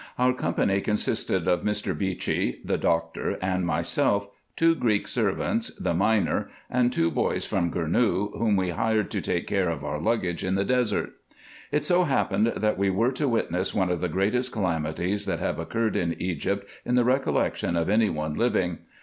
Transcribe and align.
Our 0.17 0.33
company 0.33 0.81
consisted 0.81 1.47
of 1.47 1.61
Mr. 1.61 1.95
Beechey, 1.95 2.59
the 2.65 2.79
doctor, 2.79 3.37
and 3.39 3.67
myself, 3.67 4.27
two 4.55 4.73
Greek 4.73 5.07
servants, 5.07 5.67
the 5.75 5.93
miner, 5.93 6.49
and 6.71 6.91
two 6.91 7.11
boys 7.11 7.45
from 7.45 7.71
Gournou, 7.71 8.35
whom 8.35 8.55
we 8.55 8.69
hired 8.69 9.11
to 9.11 9.21
take 9.21 9.45
care 9.45 9.69
of 9.69 9.83
our 9.83 10.01
luggage 10.01 10.43
in 10.43 10.55
the 10.55 10.65
desert. 10.65 11.11
It 11.71 11.85
so 11.85 12.05
happened, 12.05 12.51
that 12.57 12.79
we 12.79 12.89
were 12.89 13.11
to 13.11 13.27
witness 13.27 13.75
one 13.75 13.91
of 13.91 13.99
the 14.01 14.09
greatest 14.09 14.51
calamities 14.51 15.27
that 15.27 15.37
have 15.37 15.59
occurred 15.59 15.95
in 15.95 16.19
Egypt 16.19 16.67
in 16.83 16.95
the 16.95 17.05
recollection 17.05 17.75
of 17.75 17.87
any 17.87 18.09
one 18.09 18.33
living. 18.33 18.79